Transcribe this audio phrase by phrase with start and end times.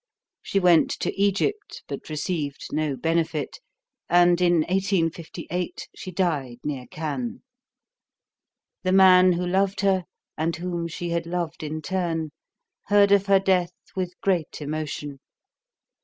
[0.41, 3.59] She went to Egypt, but received no benefit,
[4.09, 7.43] and in 1858 she died near Cannes.
[8.81, 12.31] The man who loved her, and whom she had loved in turn,
[12.87, 15.19] heard of her death with great emotion.